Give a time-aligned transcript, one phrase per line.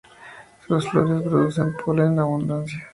[0.65, 2.89] Sus flores producen polen en abundancia.